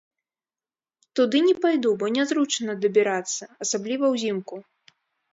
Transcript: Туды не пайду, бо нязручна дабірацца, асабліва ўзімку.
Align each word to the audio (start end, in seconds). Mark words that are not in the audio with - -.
Туды 1.17 1.41
не 1.47 1.51
пайду, 1.65 1.89
бо 1.99 2.05
нязручна 2.15 2.75
дабірацца, 2.85 3.43
асабліва 3.65 4.05
ўзімку. 4.15 4.55